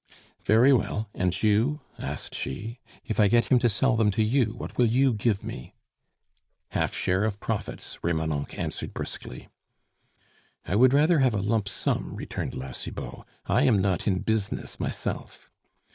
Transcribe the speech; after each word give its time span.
"Very 0.43 0.73
well; 0.73 1.11
and 1.13 1.43
you?" 1.43 1.79
asked 1.99 2.33
she, 2.33 2.79
"if 3.05 3.19
I 3.19 3.27
get 3.27 3.51
him 3.51 3.59
to 3.59 3.69
sell 3.69 3.95
them 3.95 4.09
to 4.09 4.23
you, 4.23 4.45
what 4.57 4.75
will 4.75 4.87
you 4.87 5.13
give 5.13 5.43
me?" 5.43 5.75
"Half 6.69 6.95
share 6.95 7.23
of 7.23 7.39
profits," 7.39 7.99
Remonencq 8.01 8.57
answered 8.57 8.95
briskly. 8.95 9.47
"I 10.65 10.75
would 10.75 10.91
rather 10.95 11.19
have 11.19 11.35
a 11.35 11.41
lump 11.43 11.69
sum," 11.69 12.15
returned 12.15 12.55
La 12.55 12.71
Cibot; 12.71 13.19
"I 13.45 13.61
am 13.65 13.79
not 13.79 14.07
in 14.07 14.21
business 14.21 14.79
myself." 14.79 15.51